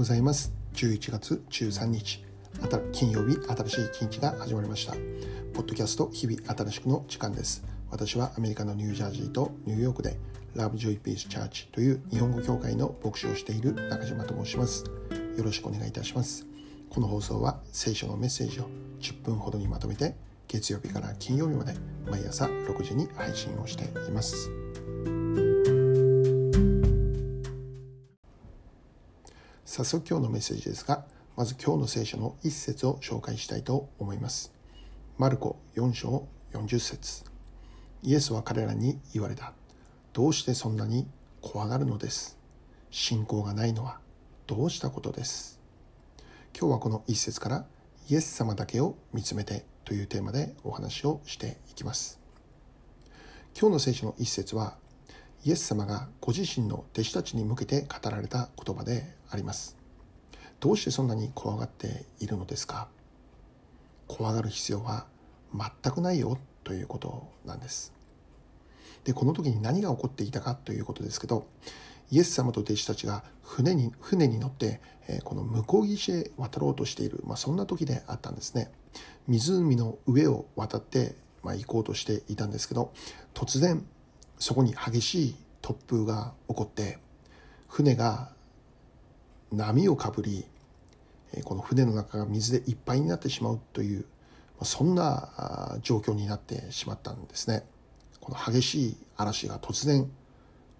[0.00, 0.54] ございます。
[0.76, 2.24] 11月13日
[2.90, 4.94] 金曜日新しい一日が始まりました。
[5.52, 7.62] ポッドキャスト日々新しくの時間です。
[7.90, 10.16] 私はアメリカのニュージャージーとニューヨークで
[10.54, 14.86] ラブジョイピースチャーチという日本語協会の牧師をしている中島と申します。
[15.36, 16.46] よろしくお願いいたします。
[16.88, 20.16] この放送は聖書のメッセージを10分ほどにまとめて
[20.48, 21.74] 月曜日から金曜日まで
[22.10, 24.48] 毎朝6時に配信をしています。
[29.80, 31.06] 早速今日のメッセージですが、
[31.38, 34.52] まず今日の聖書の一節を紹介したいと思います。
[35.16, 37.24] マルコ4章40節
[38.02, 39.54] イエスは彼らに言われた。
[40.12, 41.06] どうしてそんなに
[41.40, 42.36] 怖がるのです？
[42.90, 44.00] 信仰がないのは
[44.46, 45.58] どうしたことです？
[46.54, 47.64] 今日はこの一節から
[48.10, 52.20] イエス様だけを見つめてというテーマでお話をしていきます。
[53.58, 54.76] 今日の聖書の一節は
[55.42, 59.76] イエス様がご自身の弟子たちに向けて語られた言葉であります。
[60.60, 62.88] どうしてそんなに怖がっているのですか？
[64.06, 65.06] 怖がる必要は
[65.54, 67.94] 全くないよということなんです。
[69.04, 71.46] でこの時に何が起こっていたかということですけど
[72.10, 78.70] イエス様と弟子たちが船に船に乗って、えこの向こう岸へ渡ろうとしている、まあ、そんな時であったんですね。
[79.26, 82.92] 湖の上を渡って、まあ、行こうとしていたんですけど
[83.32, 83.86] 突然
[84.40, 86.98] そこに激しい突風が起こって
[87.68, 88.32] 船が
[89.52, 90.44] 波をかぶり
[91.44, 94.04] この船の中が水でいっぱいになってしまうという
[94.62, 97.64] そんな状況になってしまったんですね。
[98.20, 100.10] この激しい嵐が突然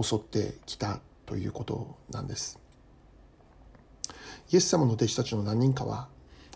[0.00, 2.60] 襲ってきたということなんです。
[4.52, 6.08] イエス様の弟子たちの何人かは、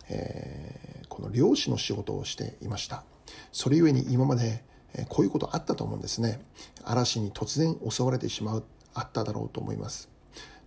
[0.09, 3.03] えー、この漁師の仕事をしていました。
[3.51, 4.63] それゆえに今まで
[5.09, 6.39] こういうことあったと思うんですね。
[6.83, 10.09] 嵐に突然襲われてしまうあっただろうと思います。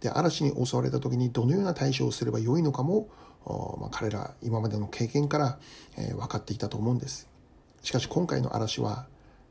[0.00, 3.08] で嵐に襲われた時にどのような対処をすればよいのかも、
[3.80, 5.58] まあ、彼ら今までの経験から、
[5.96, 7.28] えー、分かっていたと思うんです。
[7.82, 9.06] しかし今回の嵐は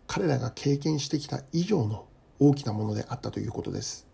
[0.08, 2.06] 彼らが経験してきた以上の
[2.40, 4.08] 大きなものであったということです。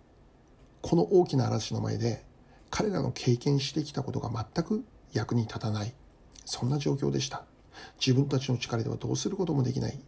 [0.81, 2.23] この大きな嵐の前で
[2.69, 4.83] 彼らの経験してきたことが全く
[5.13, 5.93] 役に立たない。
[6.45, 7.45] そんな状況でした。
[7.99, 9.99] 自分たちの力ではどうすることもできない、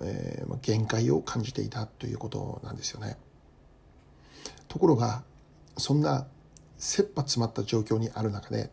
[0.00, 3.16] えー、限界を感じていたということなんですよね。
[4.68, 5.22] ところが
[5.76, 6.26] そんな
[6.76, 8.70] 切羽詰まった状況にある中で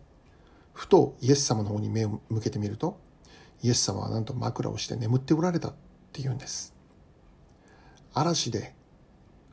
[0.74, 3.00] ふとイエス様の方に目を向けてみると
[3.64, 5.74] イエス様はなんと枕をして眠っておられたっ
[6.12, 6.74] ていうんです。
[8.14, 8.74] 嵐で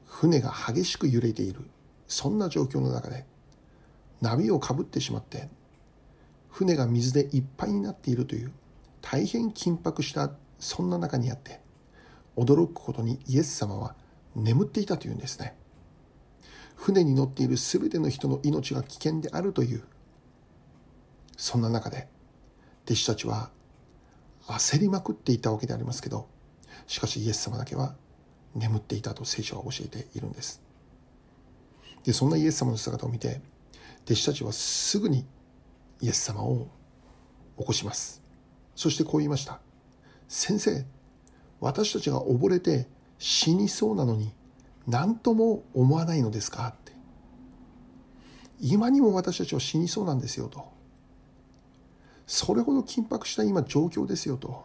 [0.04, 1.68] 船が激しく揺れている
[2.06, 3.24] そんな状況の中で
[4.20, 5.48] 波をかぶってしまって
[6.50, 8.52] 船が水でいっぱいになっているという
[9.00, 11.61] 大変緊迫したそんな中にあって
[12.36, 13.94] 驚くことにイエス様は
[14.34, 15.56] 眠っていたというんですね。
[16.76, 19.84] 船に乗っている全ての人の命が危険であるという
[21.36, 22.08] そんな中で
[22.86, 23.50] 弟子たちは
[24.46, 26.28] 焦りまくっていたわけでありますけど
[26.88, 27.94] しかしイエス様だけは
[28.54, 30.60] 眠っていたと聖書は教えているんです。
[32.04, 33.40] でそんなイエス様の姿を見て
[34.04, 35.24] 弟子たちはすぐに
[36.00, 36.68] イエス様を
[37.58, 38.22] 起こします。
[38.74, 39.60] そしてこう言いました。
[40.26, 40.84] 先生
[41.62, 44.34] 私たちが溺れて死にそうなのに
[44.88, 46.66] 何とも思わないのですか？
[46.68, 46.92] って。
[48.60, 50.70] 今にも私たちは死にそうなんですよと。
[52.26, 54.64] それほど緊迫した今状況ですよと。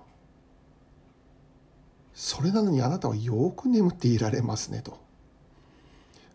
[2.15, 4.97] それなのにあなたはよく眠っていられますねと。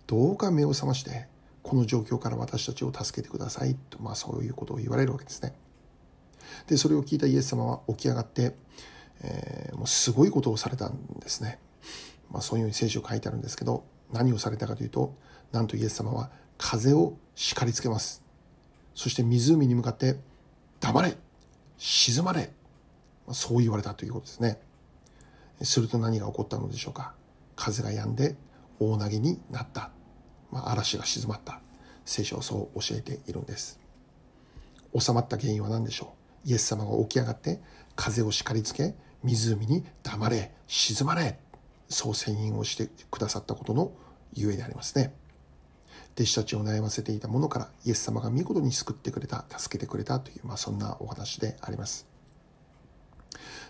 [0.07, 1.27] どうか目を覚まして
[1.65, 5.55] この状況から私たちを助けてくださいと、まあ、そういうことを言われるわけですね。
[6.69, 8.55] でそれを聞いたイエス様は起き上がって、
[9.23, 11.59] えー、もうすごいことをされたんですね。
[12.31, 15.15] まあ、そういうふうに聖書書いてあるんですけど何をされたかというと
[15.53, 18.23] なんとイエス様は風を叱りつけます。
[18.95, 20.17] そして湖に向かって
[20.81, 21.17] 黙れ
[21.79, 22.53] 沈まれ
[23.27, 24.61] まそう言われたということですね。
[25.63, 27.15] すると何が起こったのでしょうか。
[27.57, 28.37] 風が止んで
[28.81, 29.91] 大なぎになった、
[30.51, 31.61] まあ、嵐が静まった。
[32.05, 33.81] 聖書はそう教えているんです。
[34.99, 36.15] 収まった原因は何でしょ
[36.45, 36.49] う。
[36.49, 37.61] イエス様が起き上がって
[37.95, 41.39] 風を叱りつけ湖に黙れ沈まれ
[41.89, 43.93] そう宣言をしてくださったことの
[44.35, 45.15] ゆえでありますね。
[46.15, 52.07] 弟子たちを悩ませていたものからイエス様が見事に救ってくれた、助けてくれたという、まあ、そんなお話であります。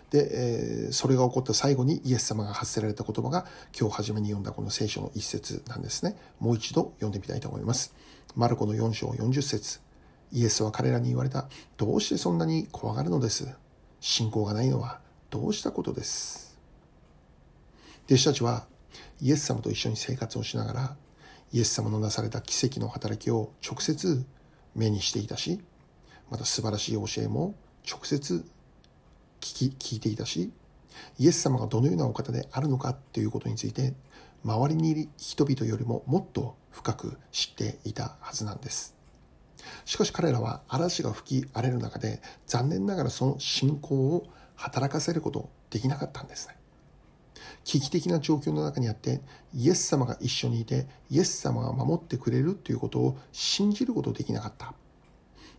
[0.09, 3.45] で、え、それが起こった最後にイエス様が発せられた言葉が
[3.77, 6.17] 今日初めに読んだこの聖書の一節なんですね。
[6.39, 7.95] もう一度読んでみたいと思います。
[8.35, 9.79] マルコの4章40節
[10.31, 11.47] イエスは彼らに言われた。
[11.77, 13.47] どうしてそんなに怖がるのです？
[14.01, 14.99] 信仰がないのは
[15.33, 16.59] どうしたことです?
[18.05, 18.67] 弟子たちは
[19.19, 20.95] イエス様と一緒に生活をしながら
[21.51, 24.23] イエス様のなされた奇跡の働きを直接
[24.75, 25.59] 目にしていたし
[26.29, 27.55] また素晴らしい教えも
[27.89, 28.45] 直接
[29.41, 30.51] 聞き聞いていたし
[31.17, 33.95] イエス様がどのようなお方であるのかということについて
[34.45, 38.95] 周りにいる人々よりももっと深く知っていたはずなんです。
[39.85, 46.57] しかし彼らは嵐が吹き荒れる中で残念ながらその信仰を働かせることできなかったんですね。
[47.63, 49.21] 危機的な状況の中にあって
[49.53, 54.73] イエス様が一緒にいてイエス様が守ってくれるということを信じることできなかった。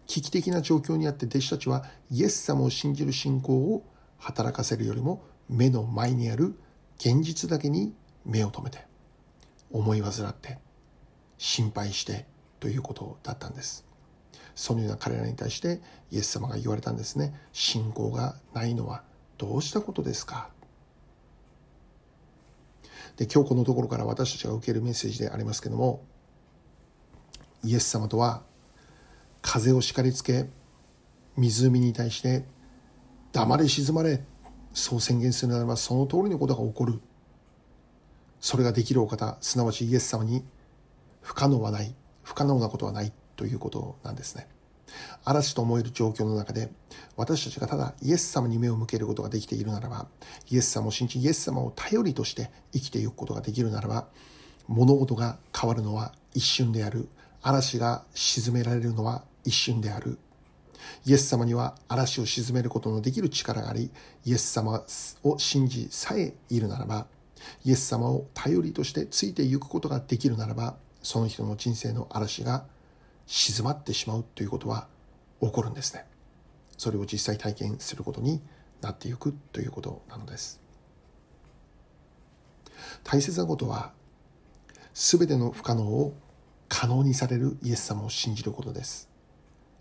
[0.07, 3.85] 危機的な状況にあって弟子たちはイエス様を信じる信仰を
[4.19, 6.55] 働かせるよりも目の前にある
[6.99, 7.95] 現実だけに
[8.25, 8.87] 目を留めて
[9.71, 10.59] 思い煩って
[11.39, 12.27] 心配して
[12.61, 13.85] ということだったんです。
[14.55, 15.81] そのような彼らに対して
[16.11, 17.35] イエス様が言われたんですね。
[17.53, 19.03] 信仰がないのは
[19.37, 20.49] どうしたことですか？
[23.17, 26.05] で今日このところから私たちが受けるメッセージでありますけども
[27.63, 28.43] イエス様とは
[29.41, 30.47] 風を叱りつけ
[31.37, 32.45] 湖に対して
[33.33, 34.25] 黙れ静まれ
[34.73, 37.01] そう宣言するならばその通りのことが起こる。
[38.41, 40.45] それができるお方すなわちイエス様に
[41.23, 43.13] 不可能はない不可能なことはない。
[43.37, 44.49] ということなんですね。
[45.25, 46.71] 嵐と思える状況の中で
[47.17, 50.07] 私たちがただイエス様に目を向けることができているならば
[50.51, 54.07] イエス様を信じイエス様を頼りとして生きていくことができるならば
[54.69, 57.09] 物事が変わるのは一瞬である。
[57.43, 60.19] 嵐が沈められるのは一瞬である。
[61.07, 63.91] イエス様には嵐を鎮めることのできる力があり
[64.25, 64.85] イエス様
[65.23, 67.07] を信じさえいるならば
[67.65, 72.65] イエス様を頼りとしてついていくことができるならばその人の人生の嵐が
[73.27, 74.89] 静まってしまうということは
[75.41, 76.07] 起こるんですね。
[76.77, 78.43] それを実際体験することに
[78.81, 80.61] なっていくということなのです。
[83.03, 83.93] 大切なことは
[84.93, 86.15] 全ての不可能を
[86.69, 89.09] 可能にされるイエス様を信じることです。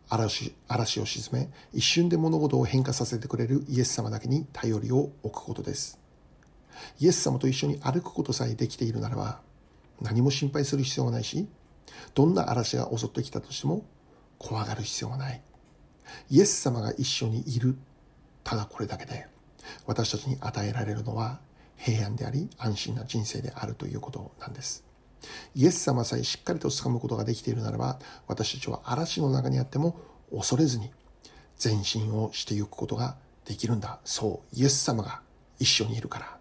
[0.10, 6.00] 嵐嵐を沈め一瞬で物事を変化させてくれるイエス様だけに頼りを置くことです。
[7.00, 9.42] イエス様と一緒に歩くことさえできているならば
[10.02, 11.48] 何も心配する必要はないし
[12.14, 13.86] どんな嵐が襲ってきたとしても
[14.38, 15.42] 怖がる必要はない。
[16.30, 17.78] イエス様が一緒にいる。
[18.44, 19.28] ただこれだけで
[19.86, 21.40] 私たちに与えられるのは
[21.78, 24.84] 平安であり安心な人生であるということなんです。
[25.56, 29.98] イエス様さえしっかりと掴むことができているならば私たちは嵐の中にあっても
[30.32, 30.92] 恐れずに
[31.64, 33.16] 前進をしていくことが
[33.46, 34.00] できるんだ。
[34.04, 35.22] そうイエス様が
[35.60, 36.38] 一緒にいるから。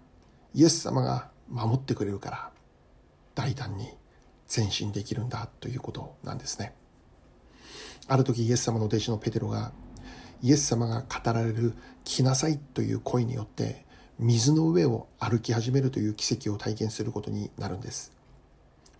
[0.54, 2.50] イエス様が守ってくれるから。
[3.34, 3.88] 大胆に。
[4.54, 6.74] 前進できるんだということなんですね。
[8.08, 9.72] ある時イエス様の弟子のペテロが
[10.42, 13.86] イエス様が語られる「来なさい」という声によって
[14.18, 18.12] 水の上を歩き始めるという奇跡を体験することになるんです。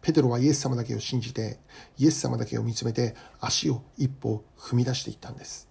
[0.01, 1.61] ペテロはイエス様だけを信じて、
[1.97, 5.69] イエス様だけを見つめて足を一歩踏み出していったんです。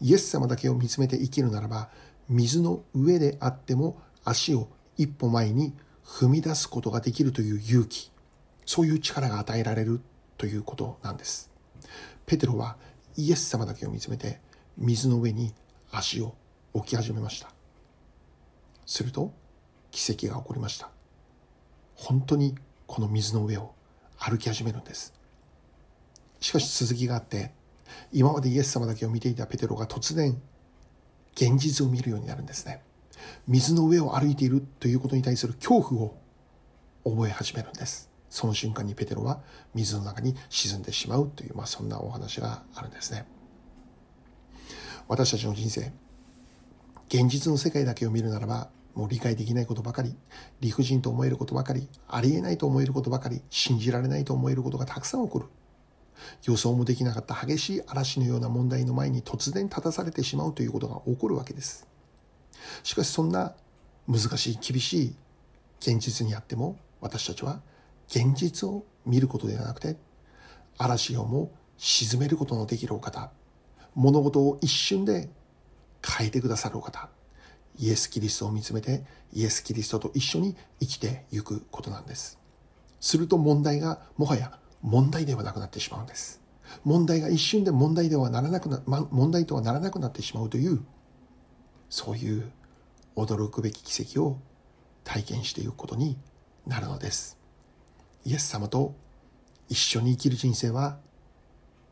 [0.00, 1.88] イエス様だけを見つめて生きるならば、
[2.28, 5.72] 水の上であっても足を一歩前に
[6.04, 8.10] 踏み出すことができるという勇気、
[8.66, 10.00] そういう力が与えられる
[10.38, 11.50] ということなんです。
[12.26, 12.76] ペテロは
[13.16, 14.40] イエス様だけを見つめて
[14.76, 15.52] 水の上に
[15.90, 16.34] 足を
[16.72, 17.50] 置き始めました。
[18.86, 19.32] すると
[19.90, 20.90] 奇跡が起こりました。
[21.94, 22.54] 本当に
[22.86, 23.74] この水の上を
[24.18, 25.12] 歩き始めるんです
[26.40, 27.52] しかし続きがあって
[28.12, 30.40] 今までイエス様だけを見ていたペテロが突然
[31.34, 32.82] 現実を見るようになるんですね
[33.46, 36.16] 水の上を歩いているということに対する恐怖を
[37.04, 39.38] 覚え始めるんですその瞬間にペテロは
[39.74, 43.26] 水の中に沈んでしまうという、まあ、そんなお話があるんですね
[45.06, 45.92] 私たちの人生
[47.08, 50.14] 現実の世界だけを見るならばもう理解できないことばかり、
[50.60, 55.46] 理不尽と思えることばかり、ありえないと思えることばかり、信じられないと思えることがたくさん起こる。
[56.44, 61.88] 予想もできなかった激しい嵐のような問題の前に突然立たされてしまうということが起こるわけです。
[62.84, 63.56] しかしそんな
[64.06, 65.14] 難しい厳しい
[65.80, 67.60] 現実にあっても私たちは
[68.08, 69.96] 現実を見ることではなくて
[70.78, 73.30] 嵐をも沈めることのできるお方
[73.94, 75.28] 物事を一瞬で
[76.02, 77.08] 変えてくださるお方
[77.76, 82.38] イエス・キリストを見つめてイエス・キリストと一緒に生きていくことなんです。
[83.00, 86.40] すると問題がもはや問題ではなくなってしまうんです。
[86.84, 90.84] 問題が一瞬で問題ではならなくな、問題とはならなくなってしまうという
[91.90, 92.50] そういう
[93.16, 94.38] 驚くべき奇跡を
[95.04, 96.16] 体験していくことに
[96.66, 97.38] なるのです。
[98.26, 98.94] イエス様と
[99.68, 100.98] 一緒に生きる人生は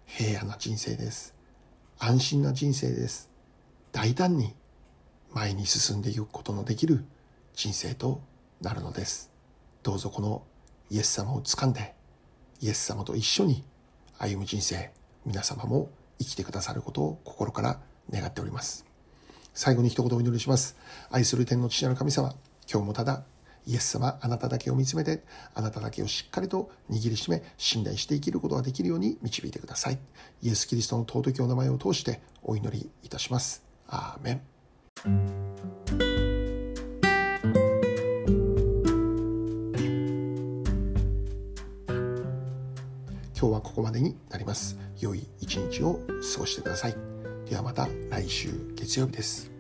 [0.07, 1.35] 平安な人生です。
[1.99, 3.31] 安心な人生です。
[3.93, 4.55] 大胆に
[5.35, 7.05] 前に進んでいくことのできる
[7.55, 8.23] 人生と
[8.63, 9.31] なるのです。
[9.83, 10.43] どうぞこの
[10.91, 11.95] イエス様を掴んで、
[12.61, 13.63] イエス様と一緒に
[14.19, 14.91] 歩む人生、
[15.27, 18.87] 皆様も生きてくださることを心から願っております。
[19.53, 20.77] 最後に一言お祈りします。
[21.11, 22.35] 愛する天の父なる神様
[22.71, 23.23] 今日もただ
[23.67, 25.23] イエス様あなただけを見つめて
[25.55, 29.99] あなただけをしっかりと握りしめ信頼して生きることができるように導いてください。
[30.43, 33.63] イエス・キリストの尊きお名前を通してお祈りいたします。
[33.89, 34.41] アーメン。
[43.43, 44.79] 今日はここまでになります。
[45.01, 46.01] 良い一日を
[46.35, 46.97] 過ごしてください。
[47.49, 49.52] ではまた来週月曜日です。